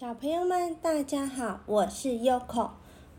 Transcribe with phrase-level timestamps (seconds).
[0.00, 2.70] 小朋友们，大家好，我是 Yoko，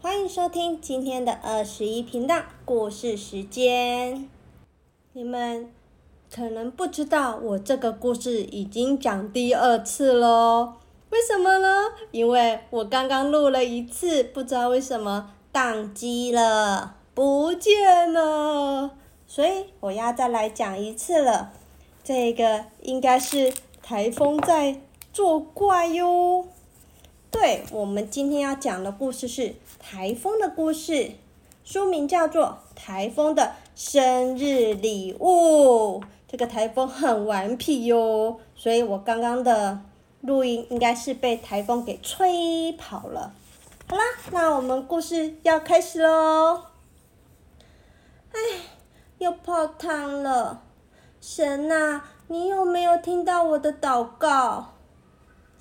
[0.01, 4.27] 欢迎收听今天的二十一频道故事时间。
[5.13, 5.71] 你们
[6.33, 10.73] 可能不知道，我这个故事已经讲第二次喽。
[11.11, 11.69] 为什么呢？
[12.09, 18.89] 因为我刚刚录了一次，不知道为什么宕机了，不见了，
[19.27, 21.51] 所以我要再来讲一次了。
[22.03, 23.53] 这个应该是
[23.83, 24.81] 台风在
[25.13, 26.47] 作怪哟。
[27.31, 31.11] 对，我们今天要讲的故事是台风的故事，
[31.63, 36.01] 书名叫做《台风的生日礼物》。
[36.27, 39.79] 这个台风很顽皮哟，所以我刚刚的
[40.19, 43.33] 录音应该是被台风给吹跑了。
[43.87, 46.63] 好啦，那我们故事要开始喽。
[48.33, 48.39] 哎，
[49.19, 50.63] 又泡汤了，
[51.21, 54.70] 神呐，你有没有听到我的祷告？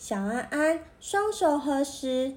[0.03, 2.35] 小安安双手合十，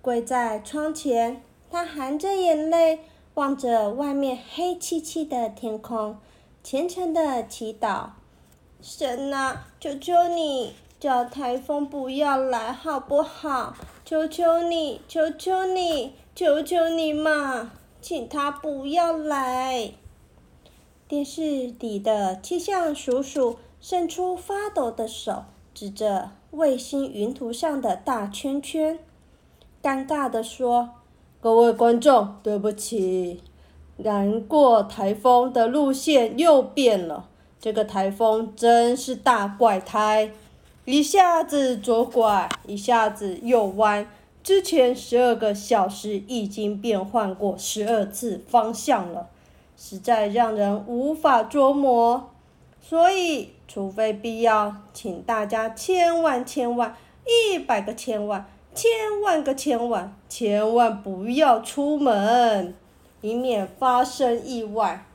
[0.00, 1.42] 跪在窗前。
[1.68, 3.00] 他含着眼泪，
[3.34, 6.16] 望着外面黑漆漆的天空，
[6.62, 8.10] 虔诚的祈祷
[8.80, 13.74] ：“神啊，求求你，叫台风不要来，好不好？
[14.04, 19.94] 求求你，求求你，求求你嘛，请他不要来。”
[21.08, 25.42] 电视里的气象叔叔伸出发抖的手，
[25.74, 26.30] 指着。
[26.50, 28.96] 卫星云图上的大圈圈，
[29.82, 30.90] 尴尬的说
[31.42, 33.42] ：“各位观众，对不起，
[33.96, 37.28] 难过台风的路线又变了。
[37.58, 40.30] 这个台风真是大怪胎，
[40.84, 44.06] 一下子左拐，一下子右弯。
[44.44, 49.28] 之前十二个小时已经变换过十二次方向了，
[49.76, 52.30] 实在让人无法捉摸。
[52.80, 58.90] 所以。”除非必要，请大家千万千万一百个千万千
[59.22, 62.74] 万个千万千万不要出门，
[63.20, 65.06] 以免发生意外。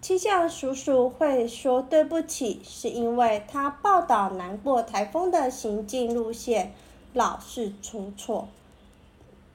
[0.00, 6.72] 气象叔叔会说对不起，是因为他报道难过台风的行进路线
[7.12, 8.48] 老是出错，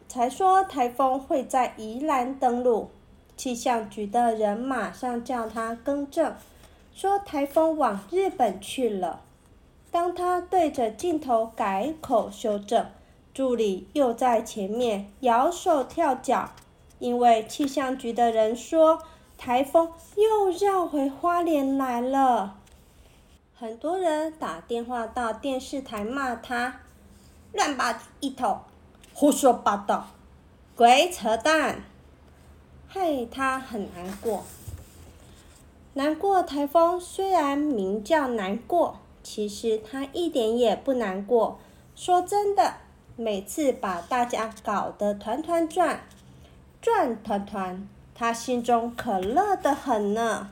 [0.08, 2.90] 才说台风会在宜兰登陆。
[3.38, 6.36] 气象局的人马上叫他更正。
[7.01, 9.22] 说台风往日本去了。
[9.89, 12.85] 当他对着镜头改口修正，
[13.34, 16.51] 助理又在前面摇手跳脚，
[17.00, 19.01] 因为气象局的人说
[19.35, 22.57] 台风又绕回花莲来了。
[23.56, 26.81] 很多人打电话到电视台骂他
[27.51, 28.59] 乱八一通，
[29.12, 30.06] 胡说八道，
[30.75, 31.81] 鬼扯淡，
[32.88, 34.44] 害他很难过。
[35.94, 41.59] 难过台风虽然名叫难过，其实他一点也不难过。
[41.96, 42.75] 说真的，
[43.18, 46.07] 每次把大家搞得团团转，
[46.81, 50.50] 转团团，他心中可乐得很呢。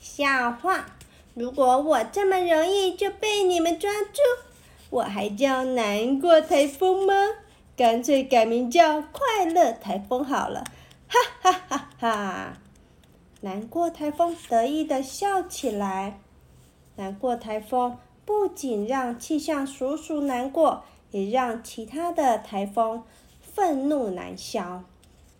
[0.00, 0.84] 笑话，
[1.32, 4.20] 如果我这么容易就被你们抓住，
[4.90, 7.14] 我还叫难过台风吗？
[7.74, 10.62] 干脆改名叫快乐台风好了，
[11.08, 12.58] 哈哈哈哈！
[13.40, 16.18] 难过台风得意的笑起来。
[16.96, 20.82] 难过台风不仅让气象叔叔难过，
[21.12, 23.04] 也让其他的台风
[23.40, 24.82] 愤怒难消，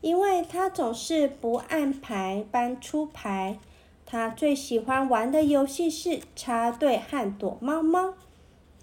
[0.00, 3.58] 因为他总是不按牌班出牌。
[4.06, 8.14] 他最喜欢玩的游戏是插队和躲猫猫，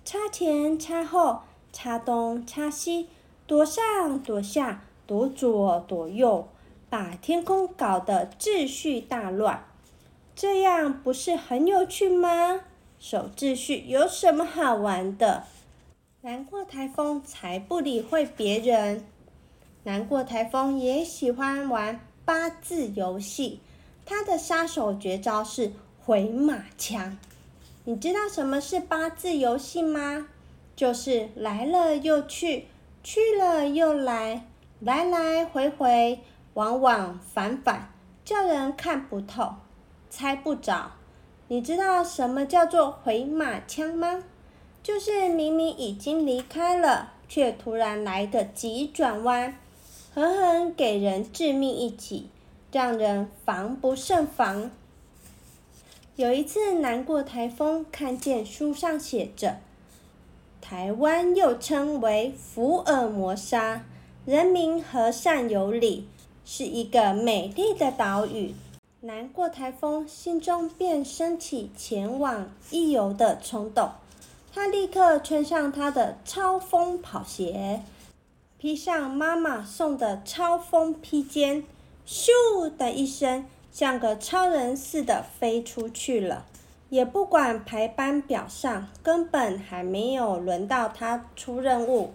[0.04, 1.40] 插前插后，
[1.72, 3.08] 插东插西，
[3.48, 6.48] 躲上躲下，躲左躲右。
[6.96, 9.66] 把天空搞得秩序大乱，
[10.34, 12.62] 这样不是很有趣吗？
[12.98, 15.44] 守秩序有什么好玩的？
[16.22, 19.04] 难过台风才不理会别人，
[19.84, 23.60] 难过台风也喜欢玩八字游戏。
[24.06, 27.18] 他的杀手绝招是回马枪。
[27.84, 30.30] 你知道什么是八字游戏吗？
[30.78, 32.68] 就是来了又去，
[33.04, 34.46] 去了又来，
[34.80, 36.22] 来来回回。
[36.56, 37.90] 往往反反，
[38.24, 39.56] 叫人看不透、
[40.10, 40.92] 猜不着。
[41.50, 44.24] 你知道什么叫做回马枪吗？
[44.82, 49.58] 就是明明已经离开了，却突然来个急转弯，
[50.14, 52.30] 狠狠给人致命一击，
[52.72, 54.72] 让人防不胜防。
[56.16, 59.58] 有一次，难过台风，看见书上写着
[60.62, 63.84] ：“台湾又称为福尔摩沙，
[64.26, 66.08] 人民和善有礼。”
[66.46, 68.54] 是一个美丽的岛屿，
[69.02, 73.90] 难过台风，心中便升起前往一游的冲动。
[74.54, 77.82] 他立刻穿上他的超风跑鞋，
[78.60, 81.64] 披上妈妈送的超风披肩，
[82.08, 82.30] 咻
[82.78, 86.46] 的一声，像个超人似的飞出去了。
[86.90, 92.12] 也不管排班表上根本还没有轮到他出任务。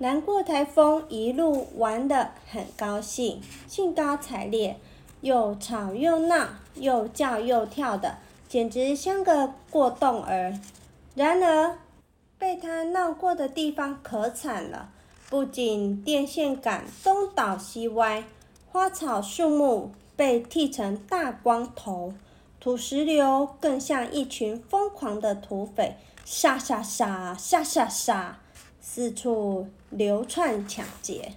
[0.00, 4.78] 难过台风一路玩得很高兴，兴高采烈，
[5.22, 8.18] 又吵又闹，又叫又跳的，
[8.48, 10.54] 简直像个过动儿。
[11.16, 11.78] 然而，
[12.38, 14.90] 被他闹过的地方可惨了，
[15.28, 18.22] 不仅电线杆东倒西歪，
[18.70, 22.14] 花草树木被剃成大光头。
[22.60, 28.38] 土石流更像一群疯狂的土匪，杀杀杀，杀杀杀，
[28.90, 31.34] 四处流窜抢劫。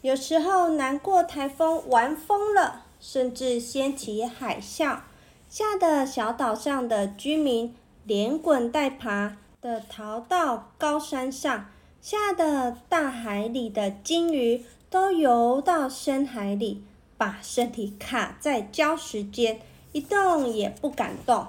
[0.00, 5.00] 有时候难过台风玩疯了，甚至掀起海啸，
[5.46, 11.66] 吓得小岛上的居民连滚带爬的逃到高山上，
[12.00, 16.82] 吓得大海里的鲸鱼都游到深海里，
[17.18, 19.60] 把身体卡在礁石间。
[19.92, 21.46] 一动也不敢动。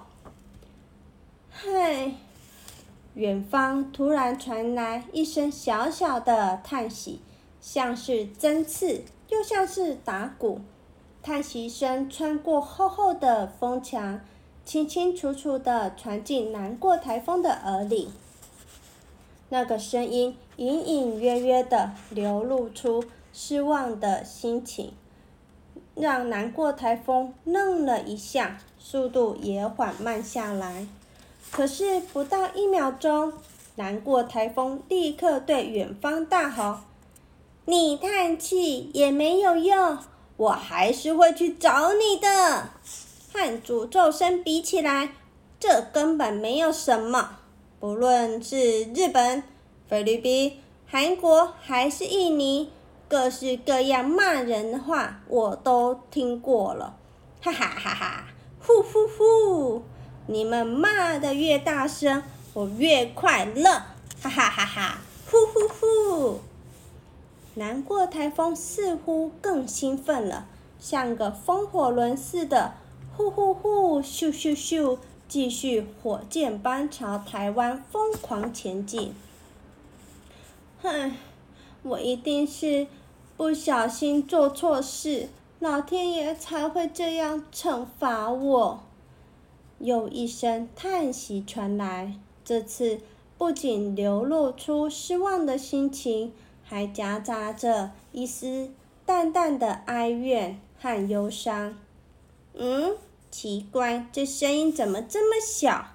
[1.49, 2.11] 嗨，
[3.15, 7.21] 远方突然传来一声小小的叹息，
[7.61, 10.59] 像是针刺，又像是打鼓。
[11.23, 14.19] 叹息声穿过厚厚的风墙，
[14.65, 18.09] 清清楚楚的传进难过台风的耳里。
[19.47, 24.91] 那个声音隐隐约约的流露出失望的心情。
[25.95, 30.85] 让难过台风愣了一下，速度也缓慢下来。
[31.51, 33.33] 可是不到一秒钟，
[33.75, 36.79] 难过台风立刻对远方大吼
[37.65, 39.97] ：“你叹气也没有用，
[40.37, 42.69] 我还是会去找你的。
[43.33, 45.13] 和诅咒声比起来，
[45.59, 47.37] 这根本没有什么。
[47.79, 49.43] 不论是日本、
[49.87, 52.71] 菲律宾、韩国还是印尼。”
[53.07, 56.97] 各式各样骂人的话我都听过了，
[57.39, 58.27] 哈哈哈哈！
[58.59, 59.83] 呼呼呼！
[60.27, 62.23] 你们骂的越大声，
[62.53, 63.69] 我越快乐，
[64.21, 65.01] 哈哈哈哈！
[65.29, 66.39] 呼呼呼！
[67.55, 70.47] 难过台风似乎更兴奋了，
[70.79, 72.73] 像个风火轮似的，
[73.15, 74.01] 呼呼呼！
[74.01, 74.97] 咻咻咻！
[75.27, 79.13] 继续火箭般朝台湾疯狂前进。
[80.81, 81.13] 哼。
[81.83, 82.87] 我一定是
[83.37, 85.29] 不小心做错事，
[85.59, 88.79] 老天爷才会这样惩罚我。
[89.79, 92.13] 又一声叹息传来，
[92.43, 92.99] 这次
[93.37, 96.31] 不仅流露出失望的心情，
[96.63, 98.71] 还夹杂着一丝
[99.05, 101.77] 淡淡的哀怨和忧伤。
[102.53, 102.95] 嗯，
[103.29, 105.87] 奇怪，这声音怎么这么小？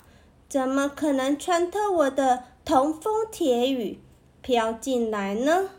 [0.48, 3.98] 怎么可能穿透我的铜风铁雨，
[4.42, 5.70] 飘进来呢？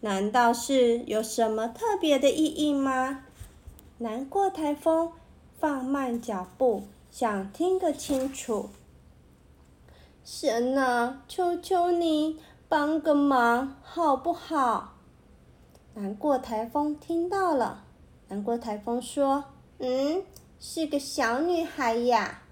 [0.00, 3.24] 难道是有什么特别的意义吗？
[3.98, 5.12] 难过台风
[5.58, 8.70] 放慢脚步，想听个清楚。
[10.24, 12.38] 神啊，求求你
[12.70, 14.94] 帮个忙，好不好？
[15.92, 17.84] 难过台风听到了，
[18.28, 19.44] 难过台风说
[19.78, 20.24] ：“嗯，
[20.58, 22.44] 是个小女孩呀。”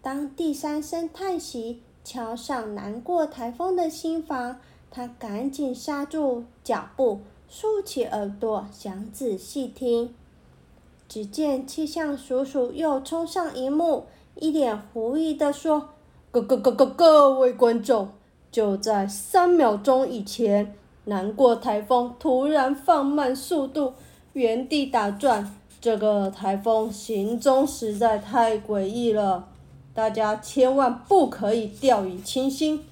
[0.00, 4.60] 当第三声叹息敲上难过台风的心房。
[4.88, 10.14] 他赶紧刹住脚步，竖起耳朵，想仔细听。
[11.08, 15.90] 只见气象叔叔又冲上荧幕，一脸狐疑地说
[16.30, 18.08] ：“各各各各各位观众，
[18.50, 23.94] 就在三秒钟以前，南过台风突然放慢速度，
[24.32, 25.54] 原地打转。
[25.80, 29.48] 这个台风行踪实在太诡异了，
[29.92, 32.84] 大家千万不可以掉以轻心。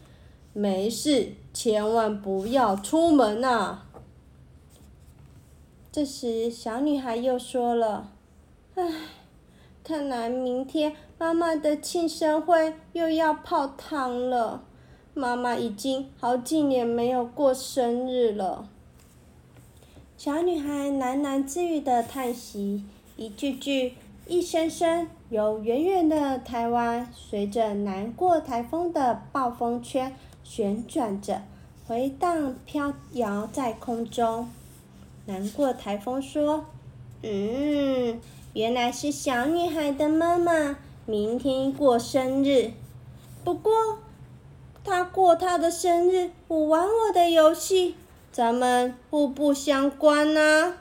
[0.52, 3.80] 没事。”千万不要出门呐！
[5.92, 8.12] 这时，小女孩又说了
[8.76, 8.82] ：“唉，
[9.84, 14.64] 看来明天妈妈的庆生会又要泡汤了。
[15.12, 18.66] 妈妈已经好几年没有过生日了。”
[20.16, 22.84] 小女孩喃喃自语的叹息，
[23.18, 23.92] 一句句，
[24.26, 30.16] 一声声，由远远的台湾随着难过台风的暴风圈。
[30.42, 31.42] 旋转着，
[31.86, 34.48] 回荡飘摇在空中。
[35.26, 36.66] 难过台风说
[37.22, 38.20] ：“嗯，
[38.54, 40.76] 原来是小女孩的妈妈
[41.06, 42.72] 明天过生日。
[43.44, 43.72] 不过，
[44.82, 47.94] 她过她的生日，我玩我的游戏，
[48.32, 50.74] 咱们互不相关呢。”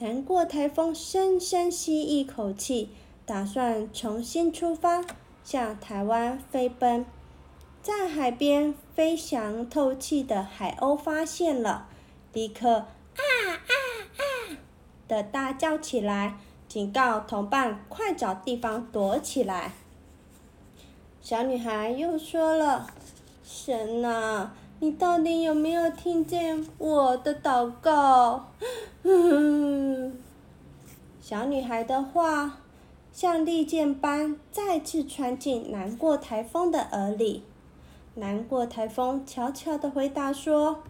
[0.00, 2.88] 难过台风深深吸一口气，
[3.24, 5.04] 打算重新出发，
[5.44, 7.06] 向台湾飞奔。
[7.82, 11.86] 在海边飞翔透气的海鸥发现了，
[12.32, 13.72] 立刻啊啊
[14.16, 14.22] 啊
[15.08, 16.36] 的大叫起来，
[16.68, 19.72] 警告同伴快找地方躲起来。
[21.20, 22.86] 小女孩又说了
[23.44, 28.48] ：“神啊，你到底有没有听见我的祷告？”
[31.20, 32.58] 小女孩的话
[33.12, 37.44] 像利剑般再次穿进难过台风的耳里。
[38.14, 40.82] 难过台风悄悄的回答说：“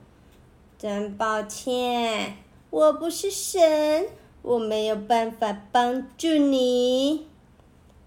[0.83, 2.39] 真抱歉，
[2.71, 4.09] 我不是神，
[4.43, 7.29] 我没有办法帮助你。”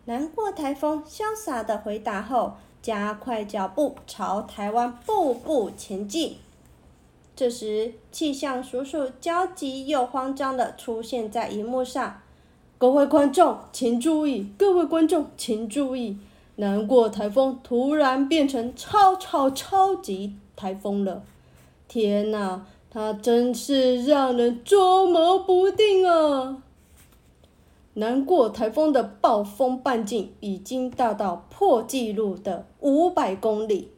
[0.03, 6.35] 难过台风潇洒的回答后，加快脚步朝台湾步步前进。
[7.33, 12.19] 这时，气象叔叔焦急又慌张的出现在荧幕上
[12.77, 14.51] ：“各位观众，请注意！
[14.57, 16.17] 各位观众，请注意！”
[16.57, 21.23] 难过台风突然变成超超超级台风了！
[21.87, 26.61] 天哪，他真是让人捉摸不定啊！
[27.93, 33.89] 难过台风的暴风半径已经大到破纪录的五百公里，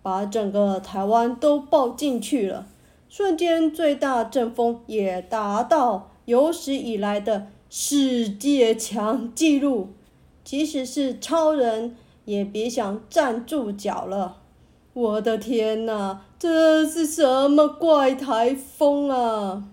[0.00, 2.66] 把整个台湾都抱进去了。
[3.08, 9.90] 瞬间最大阵风也达到有史以来的世界强纪录。
[10.42, 14.38] 即使是超人，也别想站住脚了！
[14.94, 19.64] 我的天哪，这是什么怪台风啊！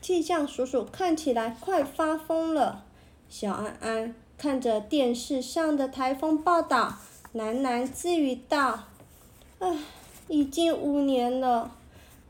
[0.00, 2.84] 气象叔叔看起来快发疯了。
[3.28, 6.94] 小安安看着电视上的台风报道，
[7.34, 8.84] 喃喃自语道
[9.60, 9.76] ：“唉，
[10.28, 11.72] 已经五年了。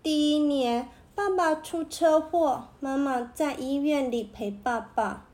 [0.03, 5.27] 第一年，爸爸出车祸，妈妈在医院里陪爸爸。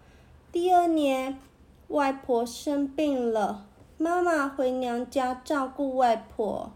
[0.52, 1.38] 第二年，
[1.88, 3.64] 外婆生病了，
[4.00, 6.70] 妈妈回娘家照顾外婆。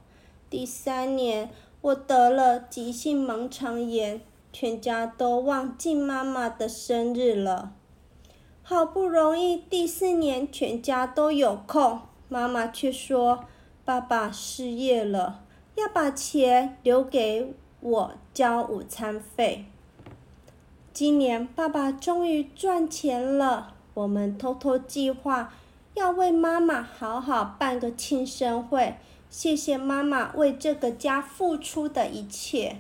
[0.50, 1.49] 第三年，
[1.81, 4.21] 我得了急性盲肠炎，
[4.52, 7.75] 全家都忘记妈妈的生日了。
[8.64, 13.45] 好不容易第四年全家都有空，妈妈却说
[13.85, 15.45] 爸爸失业了，
[15.76, 19.67] 要把钱留给我交午餐费。
[20.93, 23.75] 今年爸爸终于赚钱了。
[23.95, 25.52] 我们偷偷计划，
[25.95, 28.95] 要为妈妈好好办个庆生会，
[29.29, 32.79] 谢谢妈妈为这个家付出的一切。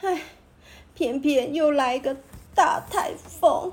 [0.00, 0.22] 唉，
[0.94, 2.16] 偏偏又来个
[2.54, 3.72] 大台风，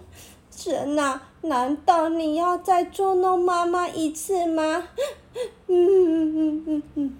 [0.52, 4.90] 神啊，难道你要再捉弄妈妈一次吗？
[5.68, 7.18] 嗯嗯嗯嗯嗯。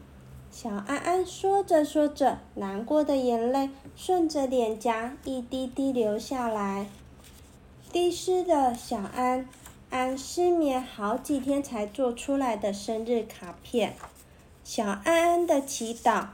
[0.52, 6.88] 小安安说着说着，难过的眼泪顺着脸颊一滴滴流下来。
[7.94, 9.48] 滴湿的小安，
[9.92, 13.96] 安失眠好几天才做出来的生日卡片。
[14.64, 16.28] 小安安的祈祷，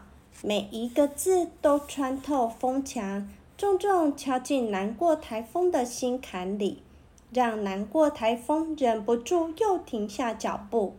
[0.44, 6.84] 每一个字都穿透风墙，重重敲进难过台风的心坎里，
[7.32, 10.96] 让难过台风忍不住又停下脚步，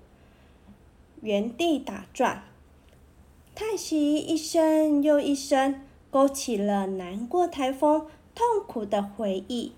[1.20, 2.42] 原地打转，
[3.54, 9.72] 叹息一声又一声，勾起了难过台风痛苦的回忆。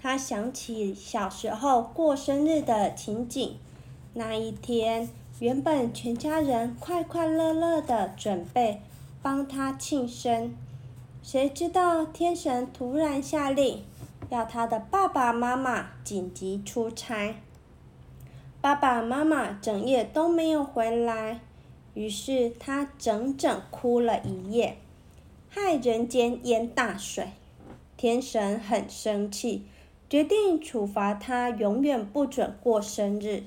[0.00, 3.56] 他想起小时候过生日的情景，
[4.14, 5.08] 那一天
[5.40, 8.80] 原本全家人快快乐乐的准备
[9.20, 10.54] 帮他庆生，
[11.20, 13.82] 谁知道天神突然下令，
[14.30, 17.34] 要他的爸爸妈妈紧急出差，
[18.60, 21.40] 爸爸妈妈整夜都没有回来，
[21.94, 24.78] 于是他整整哭了一夜，
[25.48, 27.32] 害人间淹大水，
[27.96, 29.64] 天神很生气。
[30.08, 33.44] 决定处罚他，永远不准过生日。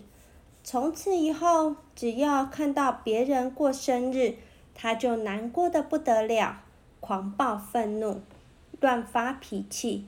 [0.63, 4.35] 从此以后，只要看到别人过生日，
[4.75, 6.61] 他就难过的不得了，
[6.99, 8.21] 狂暴愤怒，
[8.79, 10.05] 乱发脾气。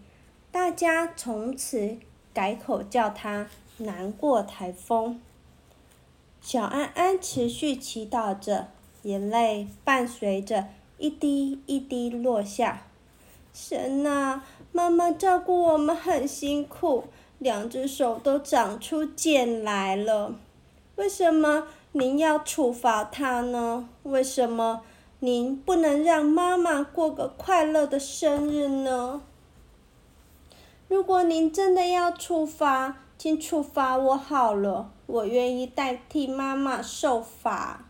[0.52, 1.98] 大家从此
[2.32, 3.48] 改口叫他
[3.80, 5.20] “难过台风”。
[6.40, 8.68] 小安安持续祈祷着，
[9.02, 10.68] 眼泪伴随着
[11.00, 12.84] 一滴一滴落下。
[13.54, 14.44] 神啊！
[14.76, 17.04] 妈妈照顾我们很辛苦，
[17.38, 20.34] 两只手都长出茧来了。
[20.96, 23.88] 为什么您要处罚她呢？
[24.02, 24.82] 为什么
[25.20, 29.22] 您不能让妈妈过个快乐的生日呢？
[30.88, 37.86] 如果您真的要处罚，请处罚我好了，我愿意代替妈妈受罚。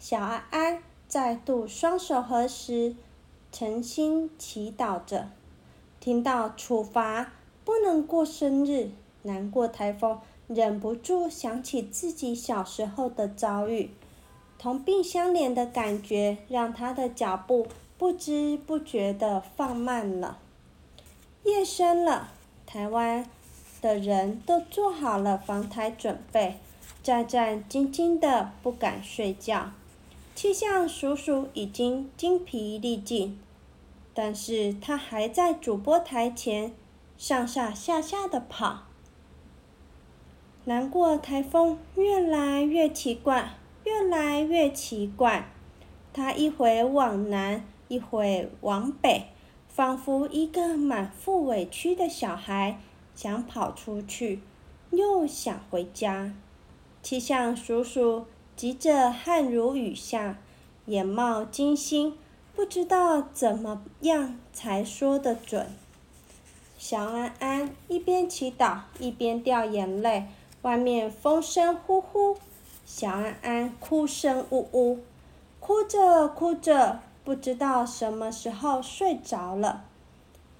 [0.00, 2.96] 小安安再度双手合十，
[3.52, 5.28] 诚心祈祷着。
[6.00, 8.88] 听到处罚不能过生日，
[9.22, 13.90] 难过台风忍不住想起自己小时候的遭遇，
[14.58, 17.66] 同病相怜的感觉让他的脚步
[17.98, 20.38] 不知不觉地放慢了。
[21.44, 22.30] 夜深了，
[22.66, 23.28] 台湾
[23.82, 26.56] 的人都做好了防台准备，
[27.02, 29.72] 战战兢兢的不敢睡觉。
[30.34, 33.38] 气象叔叔已经精疲力尽，
[34.22, 36.74] 但是他还在主播台前
[37.16, 38.82] 上上下下的跑。
[40.66, 45.48] 难过台风越来越奇怪，越来越奇怪。
[46.12, 49.28] 他一会往南，一会往北，
[49.70, 52.78] 仿佛一个满腹委屈的小孩，
[53.14, 54.42] 想跑出去，
[54.90, 56.34] 又想回家。
[57.02, 58.26] 气象叔叔。
[58.54, 60.36] 急着汗如雨下，
[60.84, 62.18] 眼冒金星，
[62.54, 65.66] 不知道怎么样才说得准。
[66.78, 70.26] 小安安一边祈祷一边掉眼泪，
[70.62, 72.38] 外面风声呼呼，
[72.86, 74.98] 小安安哭声呜呜，
[75.58, 79.84] 哭着哭着，不知道什么时候睡着了。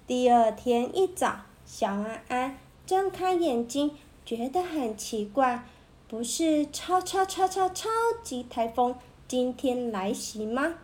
[0.05, 3.91] 第二天一早，小安安睁开眼睛，
[4.25, 5.63] 觉得很奇怪。
[6.07, 7.89] 不是超超超超超
[8.21, 8.95] 级台风
[9.27, 10.75] 今天来袭吗？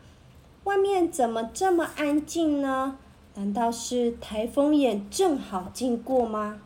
[0.68, 2.98] 外面怎么这么安静呢？
[3.36, 6.60] 难道是台风眼正好经过吗？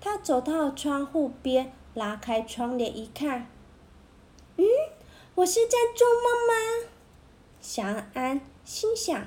[0.00, 3.46] 他走到窗户边，拉开窗帘一看，
[4.56, 4.64] 嗯，
[5.34, 6.88] 我是在做梦吗？
[7.60, 9.22] 祥安心想。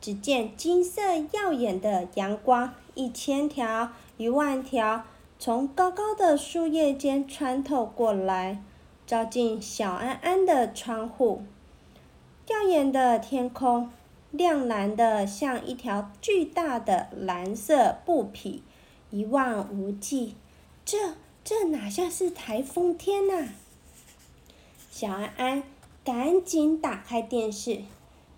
[0.00, 5.04] 只见金色耀眼的阳光，一千条，一万条。
[5.38, 8.62] 从高高的树叶间穿透过来，
[9.06, 11.42] 照进小安安的窗户。
[12.46, 13.90] 耀眼的天空，
[14.30, 18.62] 亮蓝的像一条巨大的蓝色布匹，
[19.10, 20.36] 一望无际。
[20.84, 23.48] 这这哪像是台风天呐？
[24.90, 25.62] 小安安
[26.04, 27.82] 赶紧打开电视，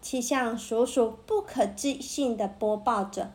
[0.01, 3.33] 气象叔叔不可置信的播报着：“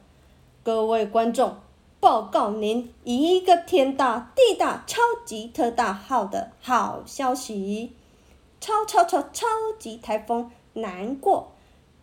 [0.64, 1.58] 各位观众。”
[2.00, 7.92] 报告您一个天大地大超级特大号的好消息！
[8.60, 9.46] 超超超超
[9.78, 11.52] 级台风难过，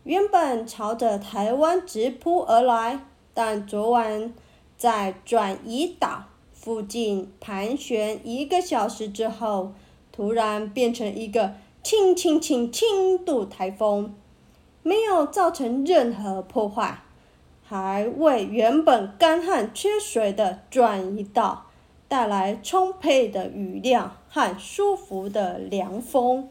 [0.04, 3.00] 原本朝着台湾直扑而来，
[3.34, 4.32] 但昨晚
[4.76, 9.72] 在转移岛附近盘旋一个小时之后，
[10.12, 14.14] 突然变成一个轻轻轻轻度台风，
[14.82, 17.02] 没有造成任何破坏。
[17.62, 21.66] 还为原本干旱缺水的转移岛
[22.08, 26.48] 带来充沛的雨量和舒服的凉风。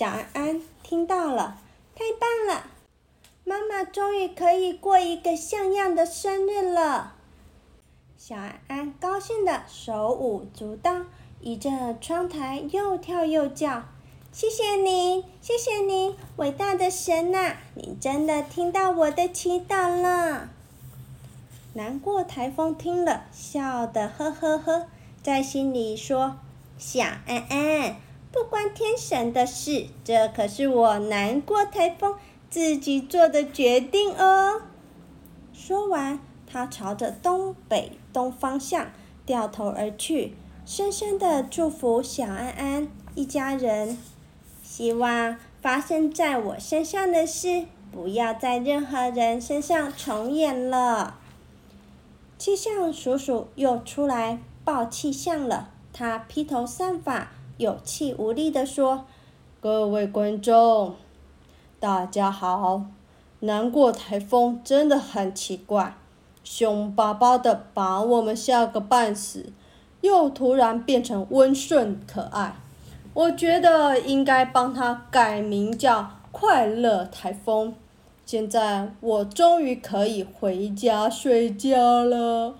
[0.00, 1.58] 小安安听到了，
[1.94, 2.64] 太棒了！
[3.44, 7.16] 妈妈终于可以过一个像样的生日了。
[8.16, 11.02] 小安安高兴的手舞足蹈，
[11.42, 13.82] 倚着窗台又跳又叫。
[14.32, 17.56] 谢谢您，谢谢您，伟大的神呐！
[17.74, 20.48] 你真的听到我的祈祷了。
[21.74, 24.86] 难过台风听了，笑得呵呵呵，
[25.22, 26.38] 在心里说
[26.78, 27.96] ：“小安安，
[28.32, 32.14] 不关天神的事，这可是我难过台风
[32.48, 34.62] 自己做的决定哦。”
[35.52, 38.92] 说完，他朝着东北东方向
[39.26, 43.98] 掉头而去，深深的祝福小安安一家人。
[44.62, 51.18] 希望发生在我身上的事，不要在任何人身上重演了。
[52.38, 59.04] 气象叔叔又出来报气象了，他披头散发、有气无力地说
[59.60, 60.94] ：“各位观众，
[61.78, 62.86] 大家好！
[63.40, 65.94] 难过台风真的很奇怪，
[66.42, 69.52] 凶巴巴的把我们吓个半死，
[70.00, 72.56] 又突然变成温顺可爱。”
[73.12, 77.74] 我觉得应该帮他改名叫“快乐台风”。
[78.24, 82.54] 现在我终于可以回家睡觉了。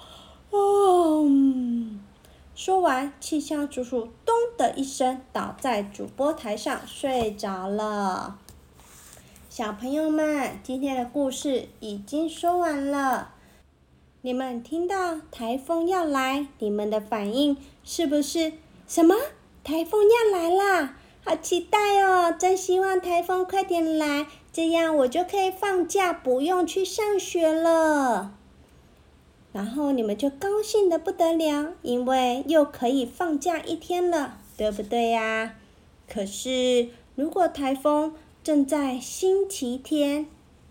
[0.52, 1.99] 嗯，
[2.62, 8.38] 说完，气象叔叔“咚”的一声倒在主播台上睡着了。
[9.49, 13.31] 小朋友们，今天的故事已经说完了。
[14.20, 18.53] 你们听到台风要来，你们的反应是不是
[18.87, 19.14] 什么？
[19.64, 22.31] 台风要来啦，好期待哦！
[22.31, 28.35] 真希望台风快点来，这样我就可以放假，不用去上学了。
[29.52, 35.56] 然后你们就高兴的不得了，因为又可以放假一天了，对不对呀？
[36.08, 40.26] 可是如果台风正在星期天，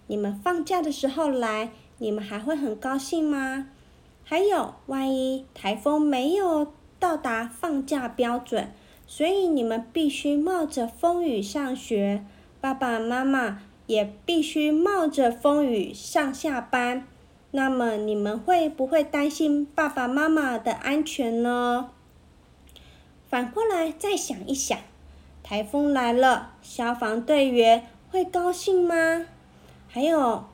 [0.07, 3.67] 你们放假的时候来，你们还会很高兴吗？
[4.23, 8.71] 还有，万一台风没有到达放假标准，
[9.05, 12.23] 所以你们必须冒着风雨上学，
[12.61, 17.05] 爸爸妈妈也必须冒着风雨上下班。
[17.51, 21.89] 那么你们会不会担心爸爸妈妈的安全呢？
[23.27, 24.77] 反过来再想一想，
[25.41, 29.25] 台风来了，消防队员会高兴吗？
[29.87, 30.45] 还有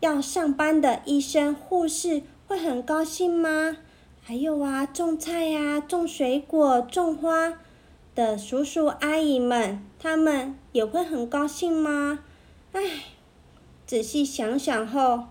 [0.00, 3.76] 要上班的医生、护士会很高兴吗？
[4.22, 7.54] 还有啊，种菜呀、种水果、种花
[8.14, 12.20] 的叔叔阿姨们，他们也会很高兴吗？
[12.72, 12.80] 唉，
[13.86, 15.24] 仔细想想后，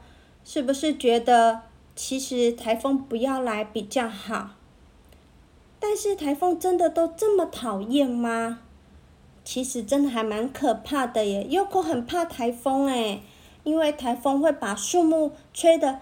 [0.43, 1.61] 是不是觉得
[1.95, 4.51] 其实台风不要来比较好？
[5.79, 8.59] 但是台风真的都这么讨厌吗？
[9.43, 11.45] 其实真的还蛮可怕的耶。
[11.49, 13.21] Yoko 很怕台风诶，
[13.63, 15.99] 因为台风会把树木吹得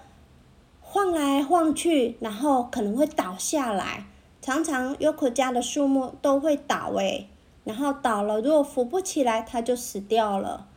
[0.80, 4.06] 晃来晃去，然后可能会倒下来。
[4.41, 7.27] 常常 Yoko 家的树木都会倒诶，
[7.63, 10.67] 然后倒了，如果扶不起来，它就死掉了。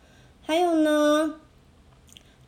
[0.40, 1.40] 还有呢，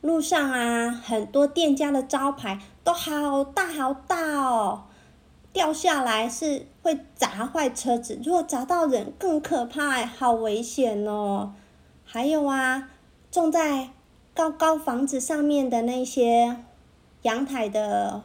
[0.07, 4.85] 路上啊，很多店家的招牌都好大好大哦。
[5.53, 11.55] 掉下来是会砸坏车子，如果砸到人更可怕，好危险哦！
[12.05, 12.91] 还有啊，
[13.31, 13.89] 种在
[14.35, 16.59] 高高房子上面的那些
[17.23, 18.23] 阳台的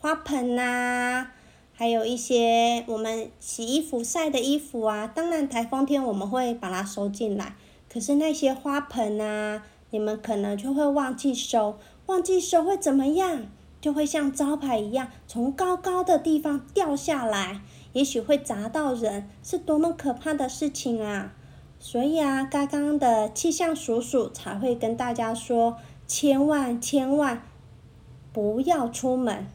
[0.00, 1.28] 花盆呐，
[1.72, 7.54] 还有一些我们洗衣服晒的衣服啊，当然台风天我们会把它收进来，
[7.88, 13.46] 可是那些花盆啊，你们可能就会忘记收，忘记收会怎么样？
[13.78, 17.60] 就会像招牌一样从高高的地方掉下来，
[17.92, 21.34] 也许会砸到人，是多么可怕的事情啊！
[21.78, 25.76] 所以啊，刚刚的气象叔叔才会跟大家说，
[26.06, 27.42] 千万千万
[28.32, 29.46] 不要出门，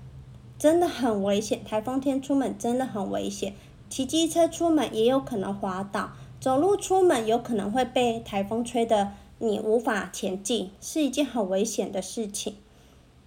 [0.60, 1.64] 真的很危险。
[1.64, 3.56] 台风天出门真的很危险，
[3.90, 12.56] 骑机车出门也有可能滑倒，走路出门有可能会被台风吹得你无法前进，是一件很危险的事情。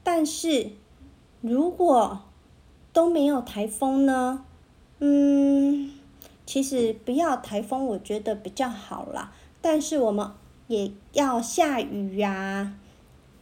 [0.03, 0.73] 但是。
[1.43, 2.21] 如果
[2.93, 4.45] 都没有台风呢？
[4.99, 5.91] 嗯，
[6.45, 9.33] 其实不要台风，我觉得比较好啦。
[9.63, 10.31] 但是我们
[10.67, 12.75] 也要下雨呀。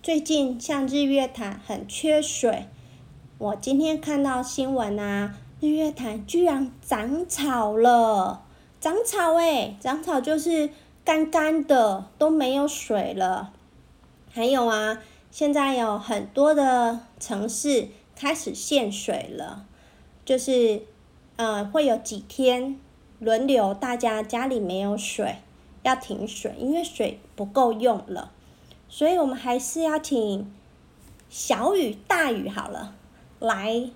[0.01, 2.69] 最近像日月潭很缺水，
[3.39, 8.45] 我今天看到新闻啊，日月潭居然长草了，
[8.81, 10.71] 长草诶，长草就是
[11.09, 13.55] 干干的，都没有水了。
[14.31, 14.99] 还有啊。
[15.31, 19.65] 现在有很多的城市开始限水了，
[20.27, 20.83] 就是，
[21.37, 22.79] 呃，会有几天
[23.19, 25.37] 轮流大家家里没有水，
[25.83, 28.31] 要停水，因为水不够用了。
[28.91, 30.53] 所以我们还是要请
[31.31, 32.95] 小雨大雨好了，
[33.39, 33.91] 来，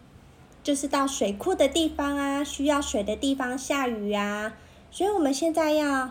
[0.63, 4.55] 就是到水库的地方啊，需要水的地方下雨啊。
[4.91, 6.11] 所以我们现在要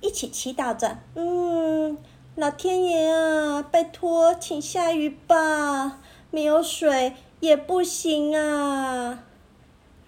[0.00, 1.98] 一起祈祷着，嗯。
[2.36, 5.98] 老天爷啊，拜托，请下雨吧！
[6.30, 9.24] 没有水也不行啊。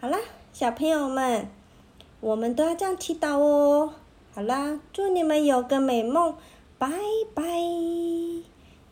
[0.00, 0.16] 好啦，
[0.52, 1.48] 小朋友们，
[2.20, 3.94] 我们都要这样祈祷哦。
[4.32, 6.36] 好啦，祝你们有个美梦，
[6.78, 6.88] 拜
[7.34, 7.42] 拜。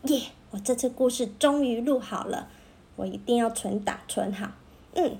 [0.02, 0.22] 耶！
[0.50, 2.48] 我这次故事终于录好了，
[2.96, 4.48] 我一定要存档存好。
[4.94, 5.16] 嗯。